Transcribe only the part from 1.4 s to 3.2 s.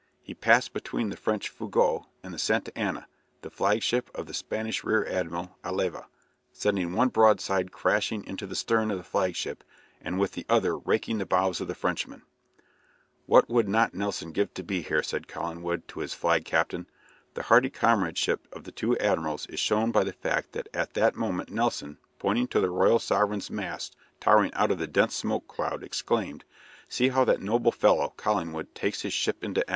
"Fougueux" and the "Santa Ana,"